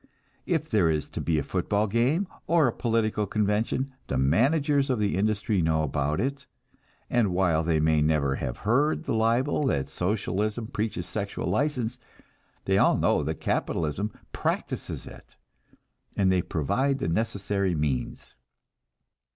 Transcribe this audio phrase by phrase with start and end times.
[0.47, 4.97] If there is to be a football game, or a political convention, the managers of
[4.97, 6.47] the industry know about it,
[7.07, 11.99] and while they may never have heard the libel that Socialism preaches sexual license,
[12.65, 15.35] they all know that capitalism practices it,
[16.15, 18.33] and they provide the necessary means.